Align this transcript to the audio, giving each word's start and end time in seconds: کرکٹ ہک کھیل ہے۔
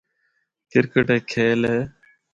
کرکٹ 0.71 1.07
ہک 1.13 1.23
کھیل 1.31 1.59
ہے۔ 1.71 1.79